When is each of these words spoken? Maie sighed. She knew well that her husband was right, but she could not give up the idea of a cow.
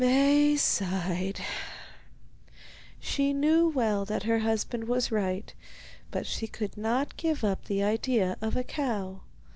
Maie 0.03 0.57
sighed. 0.57 1.41
She 2.99 3.33
knew 3.33 3.69
well 3.69 4.03
that 4.05 4.23
her 4.23 4.39
husband 4.39 4.85
was 4.87 5.11
right, 5.11 5.53
but 6.09 6.25
she 6.25 6.47
could 6.47 6.75
not 6.75 7.17
give 7.17 7.43
up 7.43 7.65
the 7.65 7.83
idea 7.83 8.35
of 8.41 8.57
a 8.57 8.63
cow. 8.63 9.21